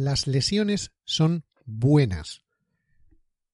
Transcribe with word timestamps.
las 0.00 0.26
lesiones 0.26 0.92
son 1.04 1.44
buenas. 1.64 2.42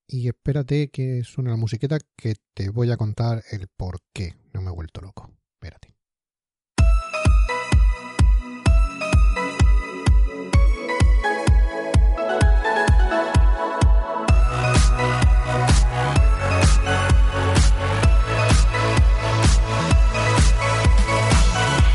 Y 0.06 0.28
espérate 0.28 0.88
que 0.88 1.24
suene 1.24 1.50
la 1.50 1.56
musiqueta 1.56 1.98
que 2.16 2.36
te 2.54 2.70
voy 2.70 2.90
a 2.92 2.96
contar 2.96 3.42
el 3.50 3.66
por 3.68 4.00
qué. 4.12 4.36
No 4.52 4.62
me 4.62 4.70
he 4.70 4.74
vuelto 4.74 5.00
loco. 5.00 5.30
Espérate. 5.54 5.94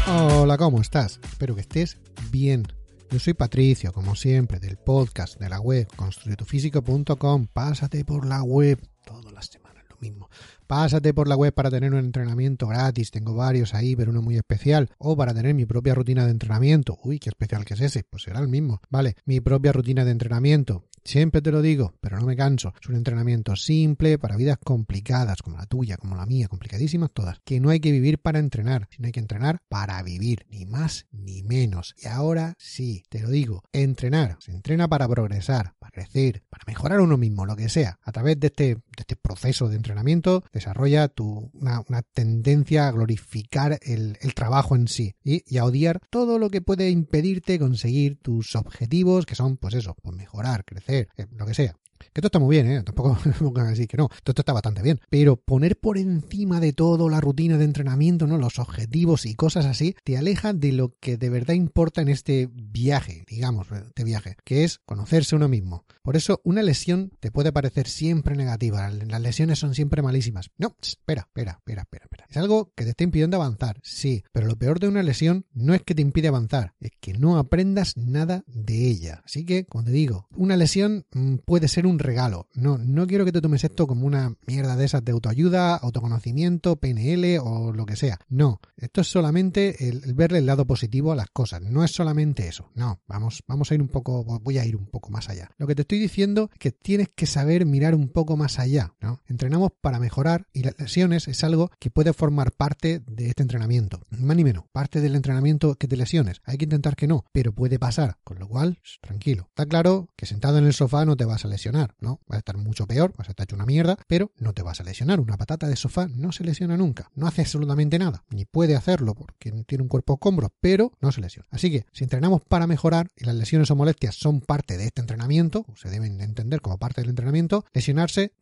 Hola, 0.07 0.57
¿cómo 0.57 0.81
estás? 0.81 1.19
Espero 1.23 1.55
que 1.55 1.61
estés 1.61 1.97
bien. 2.29 2.67
Yo 3.11 3.19
soy 3.19 3.33
Patricio, 3.33 3.91
como 3.91 4.15
siempre, 4.15 4.57
del 4.61 4.77
podcast 4.77 5.37
de 5.37 5.49
la 5.49 5.59
web 5.59 5.85
construyetufísico.com. 5.97 7.47
Pásate 7.51 8.05
por 8.05 8.25
la 8.25 8.41
web 8.41 8.79
todas 9.03 9.33
las 9.33 9.47
semanas, 9.47 9.83
lo 9.89 9.97
mismo. 9.99 10.29
Pásate 10.65 11.13
por 11.13 11.27
la 11.27 11.35
web 11.35 11.53
para 11.53 11.69
tener 11.69 11.91
un 11.91 11.99
entrenamiento 11.99 12.67
gratis. 12.67 13.11
Tengo 13.11 13.35
varios 13.35 13.73
ahí, 13.73 13.97
pero 13.97 14.11
uno 14.11 14.21
muy 14.21 14.37
especial. 14.37 14.89
O 14.97 15.17
para 15.17 15.33
tener 15.33 15.53
mi 15.53 15.65
propia 15.65 15.93
rutina 15.93 16.23
de 16.23 16.31
entrenamiento. 16.31 16.99
Uy, 17.03 17.19
qué 17.19 17.27
especial 17.27 17.65
que 17.65 17.73
es 17.73 17.81
ese. 17.81 18.05
Pues 18.09 18.23
será 18.23 18.39
el 18.39 18.47
mismo. 18.47 18.79
Vale, 18.89 19.17
mi 19.25 19.41
propia 19.41 19.73
rutina 19.73 20.05
de 20.05 20.11
entrenamiento. 20.11 20.85
Siempre 21.03 21.41
te 21.41 21.51
lo 21.51 21.61
digo, 21.61 21.93
pero 21.99 22.19
no 22.19 22.25
me 22.25 22.35
canso. 22.35 22.73
Es 22.79 22.87
un 22.87 22.95
entrenamiento 22.95 23.55
simple 23.55 24.19
para 24.19 24.35
vidas 24.35 24.59
complicadas, 24.63 25.41
como 25.41 25.57
la 25.57 25.65
tuya, 25.65 25.97
como 25.97 26.15
la 26.15 26.25
mía, 26.25 26.47
complicadísimas 26.47 27.11
todas. 27.11 27.39
Que 27.43 27.59
no 27.59 27.69
hay 27.69 27.79
que 27.79 27.91
vivir 27.91 28.19
para 28.19 28.39
entrenar, 28.39 28.87
sino 28.91 29.07
hay 29.07 29.11
que 29.11 29.19
entrenar 29.19 29.61
para 29.67 30.01
vivir, 30.03 30.45
ni 30.49 30.65
más 30.65 31.07
ni 31.11 31.41
menos. 31.43 31.95
Y 31.97 32.07
ahora 32.07 32.55
sí, 32.59 33.03
te 33.09 33.21
lo 33.21 33.29
digo, 33.29 33.63
entrenar. 33.73 34.37
Se 34.39 34.51
entrena 34.51 34.87
para 34.87 35.07
progresar, 35.07 35.73
para 35.79 35.91
crecer, 35.91 36.43
para 36.49 36.63
mejorar 36.67 37.01
uno 37.01 37.17
mismo, 37.17 37.45
lo 37.45 37.55
que 37.55 37.69
sea. 37.69 37.99
A 38.03 38.11
través 38.11 38.39
de 38.39 38.47
este, 38.47 38.77
este 38.95 39.15
proceso 39.15 39.69
de 39.69 39.77
entrenamiento, 39.77 40.43
desarrolla 40.53 41.07
tu, 41.07 41.49
una, 41.53 41.83
tendencia 42.13 42.87
a 42.87 42.91
glorificar 42.91 43.79
el, 43.81 44.17
el 44.21 44.33
trabajo 44.33 44.75
en 44.75 44.87
sí 44.87 45.15
y, 45.23 45.43
y, 45.47 45.57
a 45.57 45.65
odiar 45.65 46.01
todo 46.09 46.37
lo 46.39 46.49
que 46.49 46.61
puede 46.61 46.89
impedirte 46.89 47.57
conseguir 47.57 48.19
tus 48.21 48.55
objetivos, 48.55 49.25
que 49.25 49.35
son, 49.35 49.57
pues 49.57 49.73
eso, 49.73 49.95
pues 50.01 50.15
mejorar, 50.15 50.65
crecer 50.65 50.90
lo 51.37 51.45
que 51.45 51.53
sea. 51.53 51.75
Que 52.13 52.19
esto 52.19 52.27
está 52.27 52.39
muy 52.39 52.55
bien, 52.55 52.71
¿eh? 52.71 52.83
Tampoco 52.83 53.17
me 53.25 53.31
pongan 53.33 53.67
así 53.67 53.87
que 53.87 53.97
no. 53.97 54.09
Esto 54.13 54.33
está 54.35 54.53
bastante 54.53 54.81
bien. 54.81 54.99
Pero 55.09 55.37
poner 55.37 55.79
por 55.79 55.97
encima 55.97 56.59
de 56.59 56.73
todo 56.73 57.09
la 57.09 57.21
rutina 57.21 57.57
de 57.57 57.65
entrenamiento, 57.65 58.27
¿no? 58.27 58.37
Los 58.37 58.59
objetivos 58.59 59.25
y 59.25 59.35
cosas 59.35 59.65
así, 59.65 59.95
te 60.03 60.17
aleja 60.17 60.53
de 60.53 60.71
lo 60.71 60.95
que 60.99 61.17
de 61.17 61.29
verdad 61.29 61.53
importa 61.53 62.01
en 62.01 62.09
este 62.09 62.49
viaje, 62.51 63.23
digamos, 63.27 63.67
de 63.69 64.03
viaje, 64.03 64.35
que 64.43 64.63
es 64.63 64.79
conocerse 64.85 65.35
uno 65.35 65.47
mismo. 65.47 65.85
Por 66.01 66.15
eso, 66.15 66.41
una 66.43 66.63
lesión 66.63 67.11
te 67.19 67.31
puede 67.31 67.51
parecer 67.51 67.87
siempre 67.87 68.35
negativa. 68.35 68.89
Las 68.89 69.21
lesiones 69.21 69.59
son 69.59 69.75
siempre 69.75 70.01
malísimas. 70.01 70.49
No, 70.57 70.75
espera, 70.81 71.21
espera, 71.21 71.51
espera, 71.59 71.83
espera, 71.83 72.05
espera. 72.05 72.25
Es 72.29 72.37
algo 72.37 72.71
que 72.75 72.83
te 72.83 72.91
está 72.91 73.03
impidiendo 73.03 73.37
avanzar, 73.37 73.79
sí. 73.83 74.23
Pero 74.31 74.47
lo 74.47 74.57
peor 74.57 74.79
de 74.79 74.87
una 74.87 75.03
lesión 75.03 75.45
no 75.53 75.73
es 75.73 75.83
que 75.83 75.95
te 75.95 76.01
impide 76.01 76.27
avanzar, 76.27 76.73
es 76.79 76.91
que 76.99 77.13
no 77.13 77.37
aprendas 77.37 77.97
nada 77.97 78.43
de 78.47 78.87
ella. 78.87 79.21
Así 79.25 79.45
que, 79.45 79.65
como 79.65 79.83
te 79.83 79.91
digo, 79.91 80.27
una 80.35 80.57
lesión 80.57 81.05
puede 81.45 81.67
ser 81.67 81.85
un 81.85 81.90
regalo. 81.99 82.47
No, 82.53 82.77
no 82.77 83.07
quiero 83.07 83.25
que 83.25 83.31
te 83.31 83.41
tomes 83.41 83.63
esto 83.63 83.87
como 83.87 84.05
una 84.05 84.35
mierda 84.47 84.75
de 84.75 84.85
esas 84.85 85.03
de 85.03 85.11
autoayuda, 85.11 85.75
autoconocimiento, 85.75 86.75
PNL 86.77 87.39
o 87.39 87.71
lo 87.73 87.85
que 87.85 87.95
sea. 87.95 88.19
No, 88.29 88.59
esto 88.77 89.01
es 89.01 89.07
solamente 89.07 89.89
el, 89.89 90.01
el, 90.03 90.13
verle 90.13 90.39
el 90.39 90.45
lado 90.45 90.65
positivo 90.65 91.11
a 91.11 91.15
las 91.15 91.29
cosas. 91.29 91.61
No 91.61 91.83
es 91.83 91.91
solamente 91.91 92.47
eso. 92.47 92.69
No, 92.75 92.99
vamos, 93.07 93.43
vamos 93.47 93.71
a 93.71 93.75
ir 93.75 93.81
un 93.81 93.87
poco, 93.87 94.23
voy 94.41 94.57
a 94.57 94.65
ir 94.65 94.75
un 94.75 94.87
poco 94.87 95.09
más 95.09 95.29
allá. 95.29 95.49
Lo 95.57 95.67
que 95.67 95.75
te 95.75 95.81
estoy 95.81 95.99
diciendo 95.99 96.49
es 96.53 96.59
que 96.59 96.71
tienes 96.71 97.09
que 97.09 97.25
saber 97.25 97.65
mirar 97.65 97.95
un 97.95 98.09
poco 98.09 98.37
más 98.37 98.59
allá. 98.59 98.93
¿no? 99.01 99.19
Entrenamos 99.27 99.71
para 99.81 99.99
mejorar 99.99 100.47
y 100.53 100.63
las 100.63 100.79
lesiones 100.79 101.27
es 101.27 101.43
algo 101.43 101.71
que 101.79 101.91
puede 101.91 102.13
formar 102.13 102.51
parte 102.51 103.01
de 103.05 103.29
este 103.29 103.43
entrenamiento. 103.43 104.01
Más 104.09 104.35
ni 104.35 104.43
menos, 104.43 104.65
parte 104.71 105.01
del 105.01 105.15
entrenamiento 105.15 105.75
que 105.75 105.87
te 105.87 105.97
lesiones. 105.97 106.41
Hay 106.45 106.57
que 106.57 106.65
intentar 106.65 106.95
que 106.95 107.07
no, 107.07 107.25
pero 107.31 107.53
puede 107.53 107.79
pasar. 107.79 108.17
Con 108.23 108.39
lo 108.39 108.47
cual, 108.47 108.79
tranquilo. 109.01 109.47
Está 109.49 109.65
claro 109.65 110.09
que 110.15 110.25
sentado 110.25 110.57
en 110.57 110.65
el 110.65 110.73
sofá 110.73 111.05
no 111.05 111.15
te 111.15 111.25
vas 111.25 111.45
a 111.45 111.47
lesionar, 111.47 111.80
¿no? 111.99 112.19
Vas 112.27 112.37
a 112.37 112.39
estar 112.39 112.57
mucho 112.57 112.87
peor, 112.87 113.13
vas 113.17 113.27
a 113.27 113.31
estar 113.31 113.43
hecho 113.43 113.55
una 113.55 113.65
mierda, 113.65 113.97
pero 114.07 114.31
no 114.37 114.53
te 114.53 114.61
vas 114.61 114.79
a 114.79 114.83
lesionar. 114.83 115.19
Una 115.19 115.37
patata 115.37 115.67
de 115.67 115.75
sofá 115.75 116.07
no 116.07 116.31
se 116.31 116.43
lesiona 116.43 116.77
nunca, 116.77 117.11
no 117.15 117.27
hace 117.27 117.41
absolutamente 117.41 117.99
nada, 117.99 118.23
ni 118.29 118.45
puede 118.45 118.75
hacerlo 118.75 119.15
porque 119.15 119.51
tiene 119.65 119.81
un 119.83 119.87
cuerpo 119.89 120.13
escombro, 120.13 120.51
pero 120.61 120.91
no 121.01 121.11
se 121.11 121.21
lesiona. 121.21 121.47
Así 121.51 121.71
que 121.71 121.85
si 121.91 122.03
entrenamos 122.03 122.41
para 122.47 122.67
mejorar 122.67 123.09
y 123.15 123.25
las 123.25 123.35
lesiones 123.35 123.69
o 123.71 123.75
molestias 123.75 124.15
son 124.15 124.41
parte 124.41 124.77
de 124.77 124.85
este 124.85 125.01
entrenamiento, 125.01 125.65
o 125.67 125.75
se 125.75 125.89
deben 125.89 126.21
entender 126.21 126.61
como 126.61 126.77
parte 126.77 127.01
del 127.01 127.09
entrenamiento, 127.09 127.65
lesionarse 127.73 128.33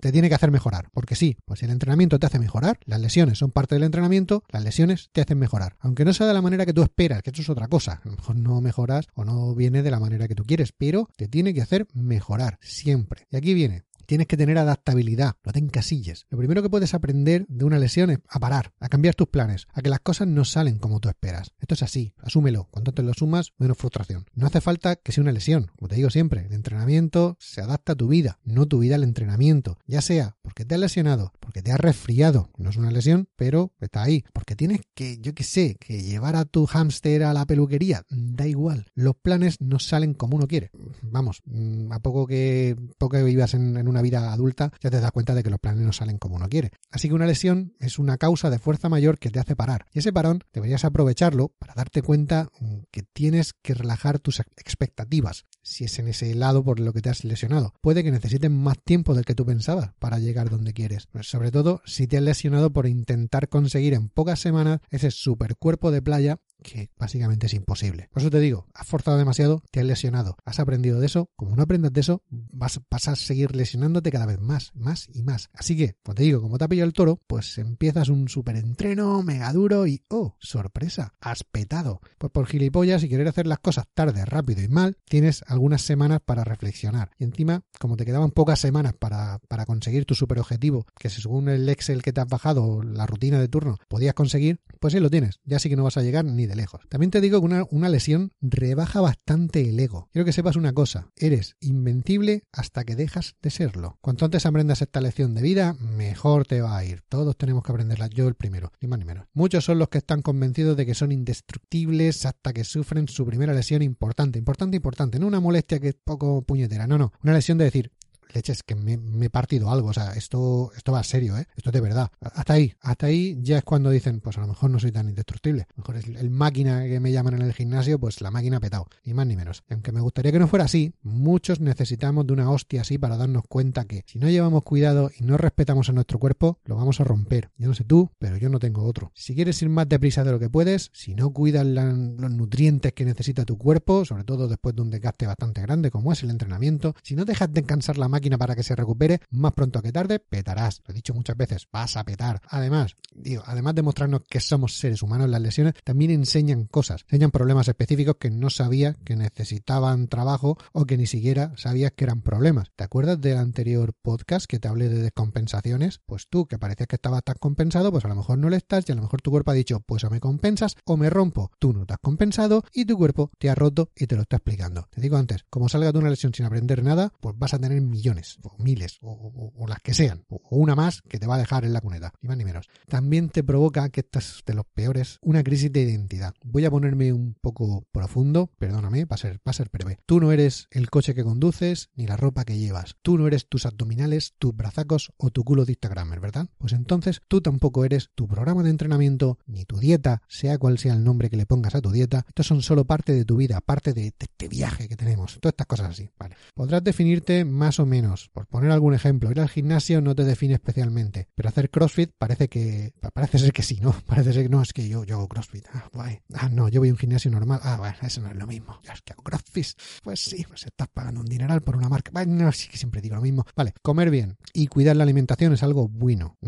te 0.00 0.12
tiene 0.12 0.28
que 0.28 0.34
hacer 0.34 0.50
mejorar, 0.50 0.88
porque 0.92 1.14
sí, 1.14 1.36
pues 1.44 1.62
el 1.62 1.70
entrenamiento 1.70 2.18
te 2.18 2.26
hace 2.26 2.38
mejorar, 2.38 2.78
las 2.84 3.00
lesiones 3.00 3.38
son 3.38 3.50
parte 3.50 3.74
del 3.74 3.84
entrenamiento, 3.84 4.44
las 4.48 4.62
lesiones 4.62 5.10
te 5.12 5.20
hacen 5.20 5.38
mejorar, 5.38 5.76
aunque 5.80 6.04
no 6.04 6.12
sea 6.12 6.26
de 6.26 6.34
la 6.34 6.42
manera 6.42 6.66
que 6.66 6.72
tú 6.72 6.82
esperas, 6.82 7.22
que 7.22 7.30
eso 7.30 7.42
es 7.42 7.48
otra 7.48 7.68
cosa, 7.68 8.00
a 8.04 8.08
lo 8.08 8.16
mejor 8.16 8.36
no 8.36 8.60
mejoras 8.60 9.06
o 9.14 9.24
no 9.24 9.54
viene 9.54 9.82
de 9.82 9.90
la 9.90 10.00
manera 10.00 10.28
que 10.28 10.34
tú 10.34 10.44
quieres, 10.44 10.72
pero 10.76 11.08
te 11.16 11.28
tiene 11.28 11.54
que 11.54 11.62
hacer 11.62 11.86
mejorar 11.92 12.57
siempre. 12.60 13.26
Y 13.30 13.36
aquí 13.36 13.54
viene, 13.54 13.84
tienes 14.08 14.26
que 14.26 14.38
tener 14.38 14.56
adaptabilidad, 14.56 15.36
no 15.44 15.52
te 15.52 15.58
encasilles. 15.58 16.26
Lo 16.30 16.38
primero 16.38 16.62
que 16.62 16.70
puedes 16.70 16.94
aprender 16.94 17.44
de 17.46 17.66
una 17.66 17.78
lesión 17.78 18.08
es 18.08 18.20
a 18.26 18.40
parar, 18.40 18.72
a 18.80 18.88
cambiar 18.88 19.14
tus 19.14 19.28
planes, 19.28 19.68
a 19.74 19.82
que 19.82 19.90
las 19.90 20.00
cosas 20.00 20.26
no 20.26 20.46
salen 20.46 20.78
como 20.78 20.98
tú 20.98 21.10
esperas. 21.10 21.52
Esto 21.60 21.74
es 21.74 21.82
así, 21.82 22.14
asúmelo. 22.16 22.68
Cuanto 22.70 22.92
te 22.92 23.02
lo 23.02 23.12
sumas, 23.12 23.52
menos 23.58 23.76
frustración. 23.76 24.24
No 24.32 24.46
hace 24.46 24.62
falta 24.62 24.96
que 24.96 25.12
sea 25.12 25.20
una 25.20 25.32
lesión. 25.32 25.70
Como 25.76 25.88
te 25.88 25.96
digo 25.96 26.08
siempre, 26.08 26.46
el 26.46 26.54
entrenamiento 26.54 27.36
se 27.38 27.60
adapta 27.60 27.92
a 27.92 27.96
tu 27.96 28.08
vida, 28.08 28.38
no 28.44 28.66
tu 28.66 28.78
vida 28.78 28.94
al 28.94 29.04
entrenamiento. 29.04 29.76
Ya 29.86 30.00
sea 30.00 30.38
porque 30.40 30.64
te 30.64 30.74
has 30.74 30.80
lesionado, 30.80 31.34
porque 31.38 31.62
te 31.62 31.70
has 31.70 31.78
resfriado, 31.78 32.48
no 32.56 32.70
es 32.70 32.78
una 32.78 32.90
lesión, 32.90 33.28
pero 33.36 33.74
está 33.78 34.02
ahí. 34.02 34.24
Porque 34.32 34.56
tienes 34.56 34.80
que, 34.94 35.18
yo 35.18 35.34
qué 35.34 35.44
sé, 35.44 35.76
que 35.78 36.02
llevar 36.02 36.34
a 36.34 36.46
tu 36.46 36.64
hámster 36.64 37.24
a 37.24 37.34
la 37.34 37.44
peluquería. 37.44 38.06
Da 38.08 38.46
igual. 38.46 38.86
Los 38.94 39.16
planes 39.16 39.60
no 39.60 39.78
salen 39.78 40.14
como 40.14 40.36
uno 40.38 40.48
quiere. 40.48 40.70
Vamos, 41.02 41.42
a 41.90 42.00
poco 42.00 42.26
que, 42.26 42.74
poco 42.96 43.22
vivas 43.22 43.52
en 43.52 43.86
una 43.86 43.97
vida 44.02 44.32
adulta, 44.32 44.72
ya 44.80 44.90
te 44.90 45.00
das 45.00 45.12
cuenta 45.12 45.34
de 45.34 45.42
que 45.42 45.50
los 45.50 45.60
planes 45.60 45.84
no 45.84 45.92
salen 45.92 46.18
como 46.18 46.36
uno 46.36 46.48
quiere. 46.48 46.70
Así 46.90 47.08
que 47.08 47.14
una 47.14 47.26
lesión 47.26 47.74
es 47.78 47.98
una 47.98 48.18
causa 48.18 48.50
de 48.50 48.58
fuerza 48.58 48.88
mayor 48.88 49.18
que 49.18 49.30
te 49.30 49.40
hace 49.40 49.56
parar. 49.56 49.86
Y 49.92 50.00
ese 50.00 50.12
parón 50.12 50.44
deberías 50.52 50.84
aprovecharlo 50.84 51.52
para 51.58 51.74
darte 51.74 52.02
cuenta 52.02 52.50
que 52.90 53.02
tienes 53.02 53.54
que 53.62 53.74
relajar 53.74 54.18
tus 54.18 54.40
expectativas, 54.40 55.46
si 55.62 55.84
es 55.84 55.98
en 55.98 56.08
ese 56.08 56.34
lado 56.34 56.64
por 56.64 56.80
lo 56.80 56.92
que 56.92 57.02
te 57.02 57.10
has 57.10 57.24
lesionado. 57.24 57.74
Puede 57.80 58.04
que 58.04 58.10
necesiten 58.10 58.56
más 58.56 58.78
tiempo 58.82 59.14
del 59.14 59.24
que 59.24 59.34
tú 59.34 59.44
pensabas 59.44 59.92
para 59.98 60.18
llegar 60.18 60.50
donde 60.50 60.72
quieres. 60.72 61.08
Sobre 61.22 61.50
todo 61.50 61.82
si 61.84 62.06
te 62.06 62.16
has 62.16 62.22
lesionado 62.22 62.72
por 62.72 62.86
intentar 62.86 63.48
conseguir 63.48 63.94
en 63.94 64.08
pocas 64.08 64.40
semanas 64.40 64.80
ese 64.90 65.10
super 65.10 65.56
cuerpo 65.56 65.90
de 65.90 66.02
playa 66.02 66.38
que 66.62 66.90
básicamente 66.98 67.46
es 67.46 67.54
imposible. 67.54 68.08
Por 68.12 68.22
eso 68.22 68.30
te 68.30 68.40
digo, 68.40 68.66
has 68.74 68.86
forzado 68.86 69.16
demasiado, 69.16 69.62
te 69.70 69.80
has 69.80 69.86
lesionado, 69.86 70.36
has 70.44 70.60
aprendido 70.60 71.00
de 71.00 71.06
eso, 71.06 71.30
como 71.36 71.56
no 71.56 71.62
aprendas 71.62 71.92
de 71.92 72.00
eso, 72.00 72.22
vas, 72.28 72.80
vas 72.90 73.08
a 73.08 73.16
seguir 73.16 73.54
lesionándote 73.54 74.10
cada 74.10 74.26
vez 74.26 74.40
más, 74.40 74.72
más 74.74 75.08
y 75.12 75.22
más. 75.22 75.50
Así 75.52 75.76
que, 75.76 75.96
como 76.02 76.14
te 76.14 76.22
digo, 76.24 76.40
como 76.40 76.58
te 76.58 76.64
ha 76.64 76.68
pillado 76.68 76.86
el 76.86 76.92
toro, 76.92 77.20
pues 77.26 77.58
empiezas 77.58 78.08
un 78.08 78.28
super 78.28 78.56
entreno 78.56 79.22
mega 79.22 79.52
duro 79.52 79.86
y, 79.86 80.02
oh, 80.08 80.36
sorpresa, 80.40 81.14
has 81.20 81.44
petado. 81.44 82.00
Pues 82.18 82.32
por 82.32 82.46
gilipollas 82.46 83.02
y 83.02 83.08
querer 83.08 83.28
hacer 83.28 83.46
las 83.46 83.58
cosas 83.58 83.86
tarde, 83.94 84.24
rápido 84.24 84.62
y 84.62 84.68
mal, 84.68 84.96
tienes 85.04 85.44
algunas 85.46 85.82
semanas 85.82 86.20
para 86.24 86.44
reflexionar. 86.44 87.10
Y 87.18 87.24
encima, 87.24 87.62
como 87.78 87.96
te 87.96 88.04
quedaban 88.04 88.30
pocas 88.30 88.60
semanas 88.60 88.94
para, 88.98 89.38
para 89.48 89.66
conseguir 89.66 90.04
tu 90.04 90.14
super 90.14 90.38
objetivo, 90.38 90.86
que 90.98 91.10
según 91.10 91.48
el 91.48 91.68
Excel 91.68 92.02
que 92.02 92.12
te 92.12 92.20
has 92.20 92.28
bajado, 92.28 92.82
la 92.82 93.06
rutina 93.06 93.38
de 93.40 93.48
turno, 93.48 93.78
podías 93.88 94.14
conseguir, 94.14 94.60
pues 94.80 94.92
sí 94.92 95.00
lo 95.00 95.10
tienes. 95.10 95.40
Ya 95.44 95.58
sí 95.58 95.68
que 95.68 95.76
no 95.76 95.84
vas 95.84 95.96
a 95.96 96.02
llegar 96.02 96.24
ni 96.24 96.46
de 96.46 96.56
lejos. 96.56 96.80
También 96.88 97.10
te 97.10 97.20
digo 97.20 97.40
que 97.40 97.46
una, 97.46 97.64
una, 97.70 97.88
lesión 97.88 98.32
rebaja 98.40 99.00
bastante 99.00 99.68
el 99.68 99.78
ego. 99.80 100.08
Quiero 100.12 100.24
que 100.24 100.32
sepas 100.32 100.56
una 100.56 100.72
cosa, 100.72 101.10
eres 101.16 101.56
invencible 101.60 102.44
hasta 102.52 102.84
que 102.84 102.96
dejas 102.96 103.36
de 103.42 103.50
serlo. 103.50 103.98
Cuanto 104.00 104.24
antes 104.24 104.46
aprendas 104.46 104.82
esta 104.82 105.00
lección 105.00 105.34
de 105.34 105.42
vida, 105.42 105.74
mejor 105.74 106.46
te 106.46 106.60
va 106.60 106.76
a 106.76 106.84
ir. 106.84 107.02
Todos 107.08 107.36
tenemos 107.36 107.62
que 107.62 107.72
aprenderla, 107.72 108.08
yo 108.08 108.28
el 108.28 108.34
primero, 108.34 108.72
ni 108.80 108.88
más 108.88 108.98
ni 108.98 109.04
menos. 109.04 109.26
Muchos 109.32 109.64
son 109.64 109.78
los 109.78 109.88
que 109.88 109.98
están 109.98 110.22
convencidos 110.22 110.76
de 110.76 110.86
que 110.86 110.94
son 110.94 111.12
indestructibles 111.12 112.26
hasta 112.26 112.52
que 112.52 112.64
sufren 112.64 113.08
su 113.08 113.24
primera 113.24 113.54
lesión 113.54 113.82
importante, 113.82 114.38
importante, 114.38 114.76
importante. 114.76 115.18
No 115.18 115.26
una 115.26 115.40
molestia 115.40 115.78
que 115.78 115.88
es 115.88 115.96
poco 116.02 116.42
puñetera, 116.42 116.86
no, 116.86 116.98
no. 116.98 117.12
Una 117.22 117.32
lesión 117.32 117.58
de 117.58 117.64
decir, 117.64 117.92
leches, 118.34 118.62
que 118.62 118.74
me, 118.74 118.98
he 119.24 119.30
partido 119.30 119.70
algo, 119.70 119.88
o 119.88 119.92
sea, 119.92 120.12
esto, 120.12 120.70
esto 120.76 120.92
va 120.92 121.02
serio, 121.02 121.36
¿eh? 121.36 121.46
Esto 121.56 121.70
es 121.70 121.74
de 121.74 121.80
verdad. 121.80 122.10
Hasta 122.20 122.54
ahí, 122.54 122.74
hasta 122.80 123.06
ahí 123.06 123.38
ya 123.40 123.58
es 123.58 123.64
cuando 123.64 123.90
dicen, 123.90 124.20
pues 124.20 124.38
a 124.38 124.40
lo 124.40 124.48
mejor 124.48 124.70
no 124.70 124.78
soy 124.78 124.92
tan 124.92 125.08
indestructible. 125.08 125.62
A 125.62 125.72
lo 125.76 125.82
mejor 125.82 125.96
es 125.96 126.06
el 126.06 126.30
máquina 126.30 126.84
que 126.84 127.00
me 127.00 127.12
llaman 127.12 127.34
en 127.34 127.42
el 127.42 127.52
gimnasio, 127.52 127.98
pues 127.98 128.20
la 128.20 128.30
máquina 128.30 128.60
petado, 128.60 128.86
ni 129.04 129.14
más 129.14 129.26
ni 129.26 129.36
menos. 129.36 129.64
Aunque 129.70 129.92
me 129.92 130.00
gustaría 130.00 130.32
que 130.32 130.38
no 130.38 130.48
fuera 130.48 130.64
así, 130.64 130.92
muchos 131.02 131.60
necesitamos 131.60 132.26
de 132.26 132.32
una 132.32 132.50
hostia 132.50 132.82
así 132.82 132.98
para 132.98 133.16
darnos 133.16 133.44
cuenta 133.48 133.84
que 133.84 134.04
si 134.06 134.18
no 134.18 134.28
llevamos 134.28 134.62
cuidado 134.62 135.10
y 135.18 135.24
no 135.24 135.36
respetamos 135.36 135.88
a 135.88 135.92
nuestro 135.92 136.18
cuerpo, 136.18 136.58
lo 136.64 136.76
vamos 136.76 137.00
a 137.00 137.04
romper. 137.04 137.50
Yo 137.56 137.68
no 137.68 137.74
sé 137.74 137.84
tú, 137.84 138.10
pero 138.18 138.36
yo 138.36 138.48
no 138.48 138.58
tengo 138.58 138.84
otro. 138.84 139.12
Si 139.14 139.34
quieres 139.34 139.60
ir 139.62 139.68
más 139.68 139.88
deprisa 139.88 140.24
de 140.24 140.32
lo 140.32 140.38
que 140.38 140.50
puedes, 140.50 140.90
si 140.92 141.14
no 141.14 141.30
cuidas 141.30 141.66
los 141.66 142.30
nutrientes 142.30 142.92
que 142.92 143.04
necesita 143.04 143.44
tu 143.44 143.58
cuerpo, 143.58 144.04
sobre 144.04 144.24
todo 144.24 144.48
después 144.48 144.74
de 144.74 144.82
un 144.82 144.90
desgaste 144.90 145.26
bastante 145.26 145.62
grande 145.62 145.90
como 145.90 146.12
es 146.12 146.22
el 146.22 146.30
entrenamiento, 146.30 146.94
si 147.02 147.14
no 147.14 147.24
dejas 147.24 147.52
de 147.52 147.62
cansar 147.62 147.98
la 147.98 148.08
máquina 148.08 148.17
para 148.38 148.56
que 148.56 148.62
se 148.62 148.76
recupere, 148.76 149.20
más 149.30 149.52
pronto 149.52 149.80
que 149.80 149.92
tarde 149.92 150.18
petarás. 150.18 150.82
Lo 150.86 150.92
he 150.92 150.94
dicho 150.94 151.14
muchas 151.14 151.36
veces, 151.36 151.68
vas 151.72 151.96
a 151.96 152.04
petar. 152.04 152.40
Además, 152.48 152.96
digo, 153.14 153.42
además 153.46 153.74
de 153.74 153.82
mostrarnos 153.82 154.22
que 154.28 154.40
somos 154.40 154.78
seres 154.78 155.02
humanos, 155.02 155.28
las 155.28 155.40
lesiones 155.40 155.74
también 155.84 156.10
enseñan 156.10 156.64
cosas, 156.64 157.04
enseñan 157.04 157.30
problemas 157.30 157.68
específicos 157.68 158.16
que 158.18 158.30
no 158.30 158.50
sabía 158.50 158.94
que 159.04 159.16
necesitaban 159.16 160.08
trabajo 160.08 160.58
o 160.72 160.84
que 160.84 160.96
ni 160.96 161.06
siquiera 161.06 161.52
sabías 161.56 161.92
que 161.92 162.04
eran 162.04 162.22
problemas. 162.22 162.70
¿Te 162.76 162.84
acuerdas 162.84 163.20
del 163.20 163.38
anterior 163.38 163.94
podcast 164.00 164.46
que 164.46 164.58
te 164.58 164.68
hablé 164.68 164.88
de 164.88 165.02
descompensaciones? 165.02 166.00
Pues 166.06 166.26
tú, 166.28 166.46
que 166.46 166.58
parecías 166.58 166.88
que 166.88 166.96
estabas 166.96 167.22
tan 167.22 167.36
compensado, 167.38 167.92
pues 167.92 168.04
a 168.04 168.08
lo 168.08 168.16
mejor 168.16 168.38
no 168.38 168.50
le 168.50 168.56
estás 168.56 168.88
y 168.88 168.92
a 168.92 168.94
lo 168.94 169.02
mejor 169.02 169.22
tu 169.22 169.30
cuerpo 169.30 169.50
ha 169.50 169.54
dicho, 169.54 169.80
pues 169.80 170.04
o 170.04 170.10
me 170.10 170.20
compensas 170.20 170.76
o 170.84 170.96
me 170.96 171.10
rompo. 171.10 171.50
Tú 171.58 171.72
no 171.72 171.86
te 171.86 171.94
has 171.94 172.00
compensado 172.00 172.64
y 172.72 172.84
tu 172.84 172.96
cuerpo 172.96 173.30
te 173.38 173.50
ha 173.50 173.54
roto 173.54 173.90
y 173.96 174.06
te 174.06 174.16
lo 174.16 174.22
está 174.22 174.36
explicando. 174.36 174.88
Te 174.90 175.00
digo 175.00 175.16
antes, 175.16 175.44
como 175.50 175.68
salga 175.68 175.92
de 175.92 175.98
una 175.98 176.10
lesión 176.10 176.34
sin 176.34 176.46
aprender 176.46 176.82
nada, 176.82 177.12
pues 177.20 177.36
vas 177.38 177.54
a 177.54 177.58
tener 177.58 177.80
millones, 177.80 178.07
o 178.42 178.56
miles, 178.62 178.98
o, 179.02 179.66
las 179.68 179.80
que 179.80 179.94
sean, 179.94 180.24
o, 180.28 180.40
una 180.50 180.74
más 180.74 181.02
que 181.02 181.18
te 181.18 181.26
va 181.26 181.36
a 181.36 181.38
dejar 181.38 181.64
en 181.64 181.72
la 181.72 181.80
cuneta, 181.80 182.12
ni 182.20 182.28
más 182.28 182.36
ni 182.36 182.44
menos. 182.44 182.68
También 182.88 183.28
te 183.28 183.44
provoca, 183.44 183.88
que 183.90 184.00
estás 184.00 184.42
de 184.46 184.54
los 184.54 184.66
peores, 184.66 185.18
una 185.22 185.42
crisis 185.42 185.72
de 185.72 185.82
identidad. 185.82 186.34
Voy 186.44 186.64
a 186.64 186.70
ponerme 186.70 187.12
un 187.12 187.34
poco 187.40 187.86
profundo, 187.92 188.50
perdóname, 188.58 189.04
va 189.04 189.14
a 189.14 189.18
ser, 189.18 189.36
va 189.36 189.50
a 189.50 189.52
ser 189.52 189.68
breve. 189.70 189.98
Tú 190.06 190.20
no 190.20 190.32
eres 190.32 190.68
el 190.70 190.90
coche 190.90 191.14
que 191.14 191.24
conduces, 191.24 191.90
ni 191.94 192.06
la 192.06 192.16
ropa 192.16 192.44
que 192.44 192.58
llevas. 192.58 192.96
Tú 193.02 193.18
no 193.18 193.26
eres 193.26 193.48
tus 193.48 193.66
abdominales, 193.66 194.34
tus 194.38 194.54
brazacos 194.54 195.12
o 195.16 195.30
tu 195.30 195.44
culo 195.44 195.64
de 195.64 195.72
Instagramer, 195.72 196.20
¿verdad? 196.20 196.48
Pues 196.58 196.72
entonces 196.72 197.20
tú 197.28 197.40
tampoco 197.40 197.84
eres 197.84 198.10
tu 198.14 198.26
programa 198.26 198.62
de 198.62 198.70
entrenamiento, 198.70 199.38
ni 199.46 199.64
tu 199.64 199.78
dieta, 199.78 200.22
sea 200.28 200.58
cual 200.58 200.78
sea 200.78 200.94
el 200.94 201.04
nombre 201.04 201.30
que 201.30 201.36
le 201.36 201.46
pongas 201.46 201.74
a 201.74 201.80
tu 201.80 201.90
dieta. 201.90 202.24
Estos 202.28 202.46
son 202.46 202.62
solo 202.62 202.84
parte 202.84 203.12
de 203.12 203.24
tu 203.24 203.36
vida, 203.36 203.60
parte 203.60 203.92
de, 203.92 204.14
este 204.18 204.48
viaje 204.48 204.88
que 204.88 204.96
tenemos. 204.96 205.38
Todas 205.40 205.52
estas 205.52 205.66
cosas 205.66 205.90
así. 205.90 206.10
Podrás 206.54 206.82
definirte 206.82 207.44
más 207.44 207.78
o 207.80 207.86
menos. 207.86 207.97
Por 208.32 208.46
poner 208.46 208.70
algún 208.70 208.94
ejemplo, 208.94 209.30
ir 209.30 209.40
al 209.40 209.48
gimnasio 209.48 210.00
no 210.00 210.14
te 210.14 210.24
define 210.24 210.54
especialmente, 210.54 211.28
pero 211.34 211.48
hacer 211.48 211.70
CrossFit 211.70 212.12
parece 212.16 212.48
que 212.48 212.92
parece 213.12 213.38
ser 213.38 213.52
que 213.52 213.62
sí, 213.62 213.78
¿no? 213.80 213.92
Parece 214.06 214.32
ser 214.32 214.44
que 214.44 214.48
no, 214.48 214.62
es 214.62 214.72
que 214.72 214.88
yo, 214.88 215.04
yo 215.04 215.16
hago 215.16 215.28
CrossFit. 215.28 215.66
Ah, 215.72 215.88
guay. 215.92 216.20
ah, 216.34 216.48
no, 216.48 216.68
yo 216.68 216.80
voy 216.80 216.88
a 216.88 216.92
un 216.92 216.98
gimnasio 216.98 217.30
normal. 217.30 217.60
Ah, 217.62 217.76
bueno, 217.78 217.96
eso 218.02 218.20
no 218.20 218.28
es 218.28 218.36
lo 218.36 218.46
mismo. 218.46 218.80
Yo 218.82 218.92
es 218.92 219.02
que 219.02 219.12
hago 219.12 219.22
CrossFit. 219.22 219.66
Pues 220.02 220.20
sí, 220.20 220.44
pues 220.48 220.64
estás 220.66 220.88
pagando 220.88 221.20
un 221.20 221.26
dineral 221.26 221.62
por 221.62 221.76
una 221.76 221.88
marca. 221.88 222.10
Bueno, 222.12 222.50
sí 222.52 222.68
que 222.68 222.76
siempre 222.76 223.00
digo 223.00 223.16
lo 223.16 223.22
mismo. 223.22 223.44
Vale, 223.56 223.74
comer 223.82 224.10
bien 224.10 224.36
y 224.52 224.66
cuidar 224.66 224.96
la 224.96 225.04
alimentación 225.04 225.52
es 225.52 225.62
algo 225.62 225.88
bueno, 225.88 226.38